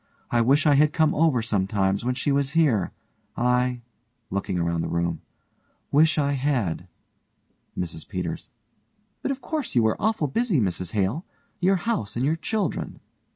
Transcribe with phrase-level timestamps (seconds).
[0.31, 2.91] I wish I had come over sometimes when she was here.
[3.37, 3.81] I
[4.31, 5.21] (looking around the room)
[5.91, 6.87] wish I had.
[7.77, 8.49] MRS PETERS:
[9.21, 11.23] But of course you were awful busy, Mrs Hale
[11.59, 12.99] your house and your children.